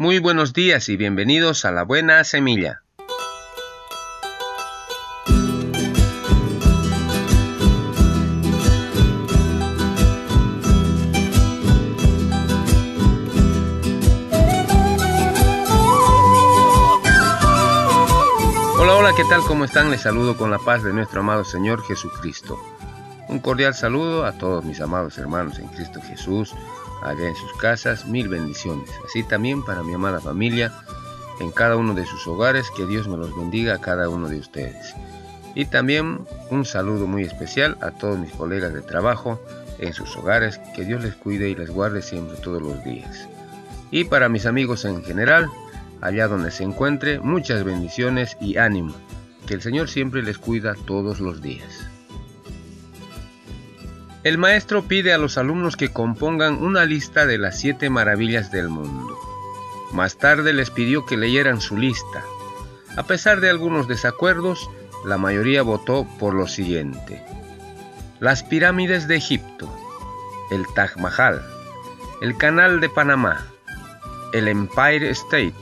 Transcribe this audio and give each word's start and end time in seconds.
Muy 0.00 0.20
buenos 0.20 0.52
días 0.52 0.88
y 0.90 0.96
bienvenidos 0.96 1.64
a 1.64 1.72
la 1.72 1.82
buena 1.82 2.22
semilla. 2.22 2.82
Hola, 18.78 18.94
hola, 18.94 19.12
¿qué 19.16 19.24
tal? 19.28 19.40
¿Cómo 19.48 19.64
están? 19.64 19.90
Les 19.90 20.02
saludo 20.02 20.36
con 20.36 20.52
la 20.52 20.60
paz 20.60 20.84
de 20.84 20.92
nuestro 20.92 21.22
amado 21.22 21.42
Señor 21.42 21.82
Jesucristo. 21.82 22.56
Un 23.26 23.40
cordial 23.40 23.74
saludo 23.74 24.26
a 24.26 24.38
todos 24.38 24.64
mis 24.64 24.80
amados 24.80 25.18
hermanos 25.18 25.58
en 25.58 25.66
Cristo 25.66 26.00
Jesús 26.00 26.54
allá 27.02 27.28
en 27.28 27.36
sus 27.36 27.52
casas, 27.54 28.06
mil 28.06 28.28
bendiciones. 28.28 28.90
Así 29.04 29.22
también 29.22 29.64
para 29.64 29.82
mi 29.82 29.94
amada 29.94 30.20
familia, 30.20 30.72
en 31.40 31.50
cada 31.50 31.76
uno 31.76 31.94
de 31.94 32.06
sus 32.06 32.26
hogares, 32.26 32.70
que 32.76 32.86
Dios 32.86 33.08
me 33.08 33.16
los 33.16 33.34
bendiga 33.36 33.74
a 33.74 33.80
cada 33.80 34.08
uno 34.08 34.28
de 34.28 34.38
ustedes. 34.38 34.94
Y 35.54 35.66
también 35.66 36.20
un 36.50 36.64
saludo 36.64 37.06
muy 37.06 37.22
especial 37.22 37.76
a 37.80 37.90
todos 37.90 38.18
mis 38.18 38.32
colegas 38.32 38.72
de 38.72 38.82
trabajo 38.82 39.40
en 39.78 39.92
sus 39.92 40.16
hogares, 40.16 40.60
que 40.74 40.84
Dios 40.84 41.02
les 41.02 41.14
cuide 41.14 41.48
y 41.48 41.54
les 41.54 41.70
guarde 41.70 42.02
siempre 42.02 42.36
todos 42.38 42.62
los 42.62 42.82
días. 42.84 43.28
Y 43.90 44.04
para 44.04 44.28
mis 44.28 44.46
amigos 44.46 44.84
en 44.84 45.02
general, 45.02 45.48
allá 46.00 46.28
donde 46.28 46.50
se 46.50 46.64
encuentre, 46.64 47.20
muchas 47.20 47.64
bendiciones 47.64 48.36
y 48.40 48.56
ánimo, 48.56 48.94
que 49.46 49.54
el 49.54 49.62
Señor 49.62 49.88
siempre 49.88 50.22
les 50.22 50.38
cuida 50.38 50.74
todos 50.86 51.20
los 51.20 51.40
días. 51.40 51.88
El 54.24 54.36
maestro 54.36 54.82
pide 54.82 55.12
a 55.12 55.18
los 55.18 55.38
alumnos 55.38 55.76
que 55.76 55.92
compongan 55.92 56.54
una 56.54 56.84
lista 56.84 57.24
de 57.24 57.38
las 57.38 57.58
siete 57.58 57.88
maravillas 57.88 58.50
del 58.50 58.68
mundo. 58.68 59.16
Más 59.92 60.18
tarde 60.18 60.52
les 60.52 60.70
pidió 60.70 61.06
que 61.06 61.16
leyeran 61.16 61.60
su 61.60 61.76
lista. 61.76 62.24
A 62.96 63.04
pesar 63.04 63.40
de 63.40 63.48
algunos 63.48 63.86
desacuerdos, 63.86 64.68
la 65.04 65.18
mayoría 65.18 65.62
votó 65.62 66.04
por 66.18 66.34
lo 66.34 66.48
siguiente. 66.48 67.22
Las 68.18 68.42
pirámides 68.42 69.06
de 69.06 69.16
Egipto, 69.16 69.72
el 70.50 70.66
Taj 70.74 70.96
Mahal, 70.96 71.40
el 72.20 72.36
Canal 72.36 72.80
de 72.80 72.88
Panamá, 72.88 73.46
el 74.32 74.48
Empire 74.48 75.10
State, 75.10 75.54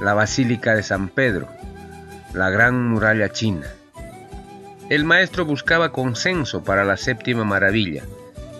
la 0.00 0.14
Basílica 0.14 0.74
de 0.74 0.82
San 0.82 1.08
Pedro, 1.08 1.48
la 2.34 2.50
Gran 2.50 2.88
Muralla 2.88 3.30
China, 3.30 3.68
el 4.90 5.04
maestro 5.04 5.44
buscaba 5.44 5.92
consenso 5.92 6.64
para 6.64 6.84
la 6.84 6.96
séptima 6.96 7.44
maravilla, 7.44 8.02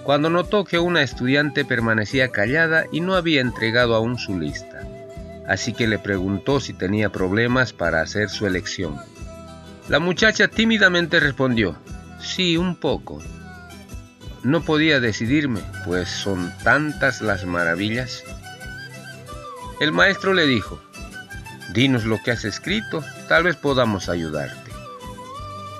cuando 0.04 0.30
notó 0.30 0.64
que 0.64 0.78
una 0.78 1.02
estudiante 1.02 1.64
permanecía 1.64 2.28
callada 2.28 2.84
y 2.92 3.00
no 3.00 3.16
había 3.16 3.40
entregado 3.40 3.96
aún 3.96 4.16
su 4.16 4.38
lista. 4.38 4.80
Así 5.48 5.72
que 5.72 5.88
le 5.88 5.98
preguntó 5.98 6.60
si 6.60 6.72
tenía 6.72 7.10
problemas 7.10 7.72
para 7.72 8.00
hacer 8.00 8.30
su 8.30 8.46
elección. 8.46 8.96
La 9.88 9.98
muchacha 9.98 10.46
tímidamente 10.46 11.18
respondió, 11.18 11.76
sí, 12.20 12.56
un 12.56 12.76
poco. 12.76 13.20
No 14.44 14.62
podía 14.62 15.00
decidirme, 15.00 15.60
pues 15.84 16.08
son 16.08 16.52
tantas 16.62 17.22
las 17.22 17.44
maravillas. 17.44 18.22
El 19.80 19.90
maestro 19.90 20.32
le 20.32 20.46
dijo, 20.46 20.80
dinos 21.74 22.04
lo 22.04 22.22
que 22.22 22.30
has 22.30 22.44
escrito, 22.44 23.04
tal 23.28 23.42
vez 23.42 23.56
podamos 23.56 24.08
ayudarte. 24.08 24.69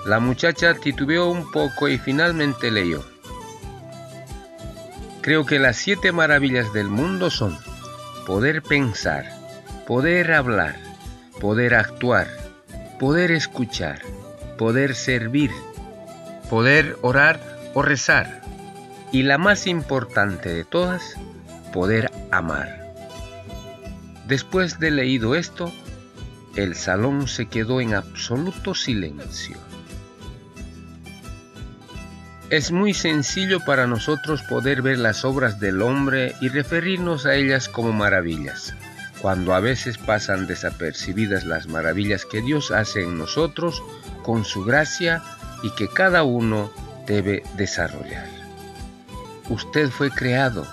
La 0.07 0.19
muchacha 0.19 0.75
titubeó 0.75 1.29
un 1.29 1.51
poco 1.51 1.89
y 1.89 1.99
finalmente 1.99 2.71
leyó. 2.71 3.05
Creo 5.21 5.45
que 5.45 5.59
las 5.59 5.77
siete 5.77 6.13
maravillas 6.13 6.73
del 6.73 6.89
mundo 6.89 7.31
son 7.31 7.59
poder 8.27 8.63
pensar, 8.63 9.27
poder 9.87 10.33
hablar, 10.33 10.77
poder 11.41 11.75
actuar, 11.75 12.29
poder 12.99 13.31
escuchar, 13.31 14.01
poder 14.57 14.95
servir, 14.95 15.51
poder 16.49 16.97
orar 17.03 17.41
o 17.75 17.83
rezar 17.83 18.41
y 19.13 19.23
la 19.23 19.37
más 19.37 19.67
importante 19.67 20.49
de 20.55 20.65
todas, 20.65 21.17
poder 21.73 22.11
amar. 22.31 22.95
Después 24.27 24.79
de 24.79 24.91
leído 24.91 25.35
esto, 25.35 25.73
el 26.57 26.77
salón 26.77 27.29
se 27.29 27.47
quedó 27.47 27.81
en 27.81 27.95
absoluto 27.95 28.75
silencio. 28.75 29.57
Es 32.51 32.73
muy 32.73 32.95
sencillo 32.95 33.61
para 33.61 33.87
nosotros 33.87 34.43
poder 34.43 34.83
ver 34.83 34.99
las 34.99 35.25
obras 35.25 35.61
del 35.61 35.83
hombre 35.83 36.35
y 36.41 36.49
referirnos 36.49 37.25
a 37.25 37.37
ellas 37.37 37.69
como 37.69 37.93
maravillas, 37.93 38.75
cuando 39.23 39.55
a 39.55 39.61
veces 39.61 39.99
pasan 39.99 40.49
desapercibidas 40.49 41.45
las 41.45 41.69
maravillas 41.69 42.25
que 42.27 42.43
Dios 42.43 42.73
hace 42.73 43.05
en 43.05 43.19
nosotros 43.19 43.85
con 44.25 44.45
su 44.45 44.65
gracia 44.65 45.23
y 45.63 45.71
que 45.77 45.87
cada 45.87 46.25
uno 46.25 46.73
debe 47.07 47.45
desarrollar. 47.57 48.27
Usted 49.49 49.89
fue 49.89 50.11
creado 50.11 50.67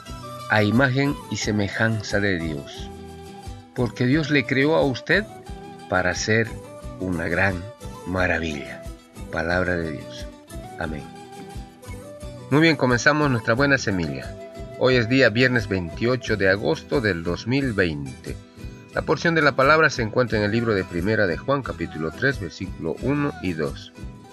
a 0.50 0.64
imagen 0.64 1.16
y 1.30 1.38
semejanza 1.38 2.20
de 2.20 2.40
Dios, 2.40 2.90
porque 3.76 4.08
Dios 4.08 4.32
le 4.32 4.48
creó 4.48 4.78
a 4.78 4.82
usted 4.82 5.26
para 5.90 6.16
ser 6.16 6.48
una 7.00 7.28
gran 7.28 7.64
maravilla. 8.08 8.82
Palabra 9.32 9.76
de 9.76 9.92
Dios. 9.92 10.26
Amén. 10.80 11.17
Muy 12.50 12.62
bien, 12.62 12.78
comenzamos 12.78 13.30
nuestra 13.30 13.56
buena 13.56 13.78
semilla. 13.78 14.34
Hoy 14.80 14.96
es 14.96 15.10
día 15.10 15.30
viernes 15.30 15.68
28 15.68 16.38
de 16.38 16.50
agosto 16.50 17.02
del 17.02 17.22
2020. 17.22 18.38
La 18.94 19.02
porción 19.02 19.36
de 19.36 19.42
la 19.42 19.58
palabra 19.58 19.90
se 19.90 20.02
encuentra 20.02 20.38
en 20.38 20.46
el 20.46 20.52
libro 20.52 20.74
de 20.74 20.86
Primera 20.86 21.28
de 21.28 21.36
Juan 21.36 21.62
capítulo 21.62 22.10
3 22.10 22.40
versículo 22.40 22.96
1 23.02 23.34
y 23.44 23.52
2. 23.52 23.92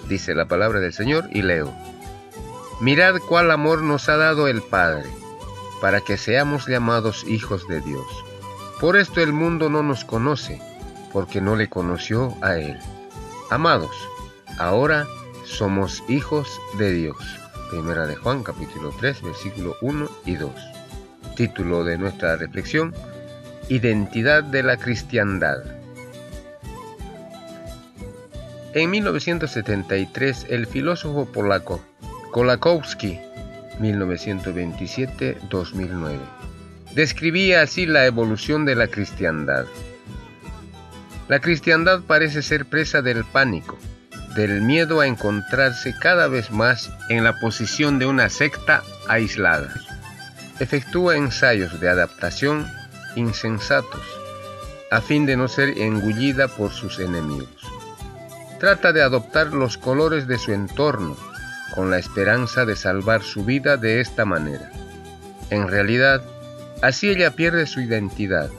Dice 0.09 0.33
la 0.37 0.47
palabra 0.47 0.79
del 0.79 0.93
Señor 0.93 1.29
y 1.33 1.43
leo. 1.43 1.75
Mirad 2.81 3.17
cuál 3.29 3.51
amor 3.51 3.83
nos 3.83 4.09
ha 4.09 4.17
dado 4.17 4.47
el 4.47 4.63
Padre, 4.63 5.11
para 5.81 6.01
que 6.01 6.17
seamos 6.17 6.69
llamados 6.69 7.25
hijos 7.27 7.67
de 7.67 7.81
Dios. 7.81 8.07
Por 8.81 8.97
esto 8.97 9.23
el 9.23 9.33
mundo 9.33 9.71
no 9.71 9.83
nos 9.83 10.05
conoce, 10.05 10.63
porque 11.13 11.41
no 11.41 11.57
le 11.57 11.69
conoció 11.69 12.33
a 12.43 12.59
Él. 12.59 12.79
Amados, 13.51 13.97
ahora 14.57 15.05
somos 15.45 16.05
hijos 16.07 16.61
de 16.79 16.93
Dios. 16.93 17.44
Primera 17.71 18.07
de 18.07 18.17
Juan 18.17 18.43
capítulo 18.43 18.93
3 18.99 19.23
versículo 19.23 19.77
1 19.81 20.11
y 20.27 20.37
2. 20.37 20.53
Título 21.37 21.85
de 21.85 21.97
nuestra 21.99 22.37
reflexión, 22.37 22.95
Identidad 23.69 24.43
de 24.45 24.63
la 24.63 24.77
cristiandad. 24.77 25.65
En 28.75 28.91
1973 28.91 30.47
el 30.51 30.67
filósofo 30.67 31.25
polaco 31.27 31.81
Kolakowski 32.31 33.19
1927-2009 33.81 36.19
describía 36.95 37.63
así 37.63 37.87
la 37.87 38.07
evolución 38.07 38.65
de 38.65 38.77
la 38.77 38.87
cristiandad. 38.89 39.67
La 41.29 41.41
cristiandad 41.41 42.03
parece 42.07 42.43
ser 42.43 42.67
presa 42.67 43.01
del 43.01 43.25
pánico, 43.25 43.79
del 44.35 44.61
miedo 44.61 45.01
a 45.01 45.07
encontrarse 45.07 45.95
cada 45.99 46.29
vez 46.29 46.51
más 46.51 46.91
en 47.09 47.25
la 47.25 47.39
posición 47.39 47.99
de 47.99 48.07
una 48.07 48.29
secta 48.31 48.83
aislada. 49.09 49.73
Efectúa 50.61 51.17
ensayos 51.17 51.81
de 51.81 51.89
adaptación 51.89 52.67
insensatos 53.17 54.03
a 54.91 55.01
fin 55.01 55.27
de 55.27 55.37
no 55.37 55.49
ser 55.49 55.79
engullida 55.79 56.49
por 56.49 56.71
sus 56.71 57.01
enemigos. 57.01 57.49
Trata 58.61 58.93
de 58.93 59.03
adoptar 59.03 59.49
los 59.49 59.77
colores 59.77 60.29
de 60.29 60.39
su 60.39 60.53
entorno 60.53 61.17
con 61.75 61.91
la 61.91 61.99
esperanza 61.99 62.65
de 62.65 62.77
salvar 62.77 63.23
su 63.23 63.45
vida 63.45 63.77
de 63.77 64.01
esta 64.01 64.25
manera. 64.25 64.71
En 65.51 65.67
realidad, 65.67 66.23
así 66.81 67.09
ella 67.09 67.33
pierde 67.33 67.67
su 67.67 67.81
identidad, 67.81 68.51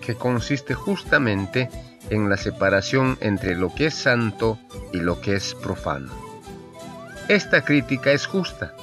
que 0.00 0.16
consiste 0.16 0.74
justamente 0.74 1.70
en 2.10 2.28
la 2.28 2.36
separación 2.36 3.18
entre 3.20 3.56
lo 3.56 3.74
que 3.74 3.86
es 3.86 3.94
santo 3.94 4.58
y 4.92 5.00
lo 5.00 5.20
que 5.20 5.34
es 5.34 5.54
profano. 5.54 6.12
Esta 7.28 7.62
crítica 7.64 8.12
es 8.12 8.26
justa. 8.26 8.74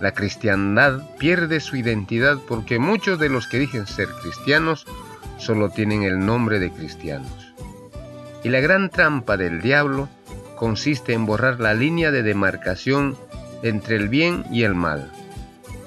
La 0.00 0.12
cristiandad 0.12 1.00
pierde 1.18 1.60
su 1.60 1.76
identidad 1.76 2.38
porque 2.46 2.78
muchos 2.78 3.18
de 3.18 3.30
los 3.30 3.46
que 3.46 3.58
dicen 3.58 3.86
ser 3.86 4.08
cristianos 4.22 4.84
solo 5.38 5.70
tienen 5.70 6.02
el 6.02 6.24
nombre 6.24 6.58
de 6.58 6.70
cristianos. 6.70 7.54
Y 8.44 8.50
la 8.50 8.60
gran 8.60 8.90
trampa 8.90 9.36
del 9.36 9.62
diablo 9.62 10.08
consiste 10.56 11.14
en 11.14 11.26
borrar 11.26 11.60
la 11.60 11.74
línea 11.74 12.10
de 12.10 12.22
demarcación 12.22 13.16
entre 13.62 13.96
el 13.96 14.08
bien 14.08 14.44
y 14.50 14.64
el 14.64 14.74
mal, 14.74 15.10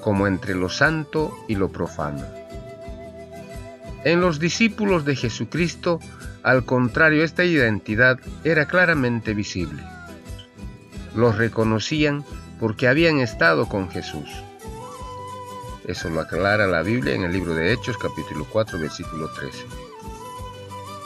como 0.00 0.26
entre 0.26 0.54
lo 0.54 0.68
santo 0.68 1.32
y 1.46 1.54
lo 1.54 1.70
profano. 1.70 2.24
En 4.04 4.20
los 4.20 4.40
discípulos 4.40 5.04
de 5.04 5.14
Jesucristo 5.14 6.00
al 6.42 6.64
contrario, 6.64 7.24
esta 7.24 7.44
identidad 7.44 8.18
era 8.44 8.66
claramente 8.66 9.34
visible. 9.34 9.82
Los 11.14 11.36
reconocían 11.36 12.24
porque 12.58 12.88
habían 12.88 13.20
estado 13.20 13.68
con 13.68 13.90
Jesús. 13.90 14.28
Eso 15.86 16.08
lo 16.08 16.20
aclara 16.20 16.66
la 16.66 16.82
Biblia 16.82 17.14
en 17.14 17.24
el 17.24 17.32
libro 17.32 17.54
de 17.54 17.72
Hechos 17.72 17.98
capítulo 17.98 18.46
4 18.52 18.78
versículo 18.78 19.28
13. 19.32 19.64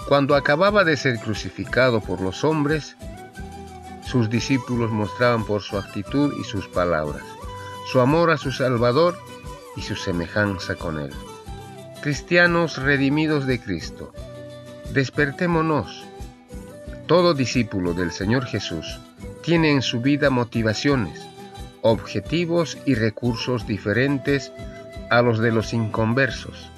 Cuando 0.08 0.34
acababa 0.34 0.84
de 0.84 0.96
ser 0.96 1.18
crucificado 1.18 2.00
por 2.00 2.20
los 2.20 2.44
hombres, 2.44 2.96
sus 4.04 4.28
discípulos 4.28 4.90
mostraban 4.90 5.44
por 5.44 5.62
su 5.62 5.78
actitud 5.78 6.34
y 6.38 6.44
sus 6.44 6.68
palabras 6.68 7.22
su 7.84 8.00
amor 8.00 8.30
a 8.30 8.38
su 8.38 8.50
Salvador 8.50 9.16
y 9.76 9.82
su 9.82 9.94
semejanza 9.94 10.74
con 10.74 10.98
Él. 10.98 11.12
Cristianos 12.02 12.78
redimidos 12.78 13.46
de 13.46 13.60
Cristo, 13.60 14.12
despertémonos. 14.94 16.06
Todo 17.08 17.34
discípulo 17.34 17.94
del 17.94 18.12
Señor 18.12 18.46
Jesús 18.46 19.00
tiene 19.42 19.72
en 19.72 19.82
su 19.82 20.00
vida 20.00 20.30
motivaciones, 20.30 21.20
objetivos 21.82 22.78
y 22.86 22.94
recursos 22.94 23.66
diferentes 23.66 24.52
a 25.10 25.20
los 25.20 25.40
de 25.40 25.50
los 25.50 25.74
inconversos. 25.74 26.70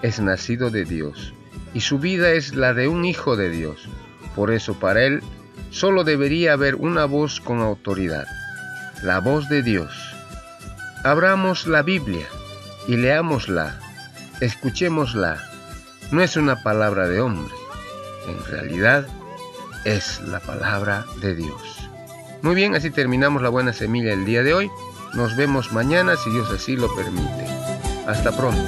Es 0.00 0.20
nacido 0.20 0.70
de 0.70 0.84
Dios 0.84 1.34
y 1.74 1.80
su 1.80 1.98
vida 1.98 2.30
es 2.30 2.54
la 2.54 2.72
de 2.72 2.86
un 2.86 3.04
hijo 3.04 3.36
de 3.36 3.50
Dios. 3.50 3.88
Por 4.36 4.52
eso 4.52 4.78
para 4.78 5.02
él 5.02 5.20
solo 5.70 6.04
debería 6.04 6.52
haber 6.52 6.76
una 6.76 7.04
voz 7.04 7.40
con 7.40 7.60
autoridad, 7.60 8.28
la 9.02 9.18
voz 9.18 9.48
de 9.48 9.62
Dios. 9.62 9.92
Abramos 11.02 11.66
la 11.66 11.82
Biblia 11.82 12.26
y 12.86 12.96
leámosla, 12.96 13.76
escuchémosla. 14.40 15.49
No 16.10 16.22
es 16.22 16.36
una 16.36 16.62
palabra 16.62 17.06
de 17.06 17.20
hombre, 17.20 17.54
en 18.26 18.44
realidad 18.46 19.06
es 19.84 20.20
la 20.22 20.40
palabra 20.40 21.04
de 21.20 21.36
Dios. 21.36 21.88
Muy 22.42 22.54
bien, 22.54 22.74
así 22.74 22.90
terminamos 22.90 23.42
la 23.42 23.48
buena 23.48 23.72
semilla 23.72 24.12
el 24.12 24.24
día 24.24 24.42
de 24.42 24.54
hoy. 24.54 24.70
Nos 25.14 25.36
vemos 25.36 25.72
mañana 25.72 26.16
si 26.16 26.30
Dios 26.30 26.50
así 26.50 26.76
lo 26.76 26.92
permite. 26.94 27.46
Hasta 28.06 28.36
pronto. 28.36 28.60